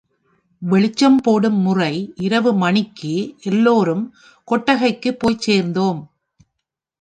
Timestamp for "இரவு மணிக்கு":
2.19-3.13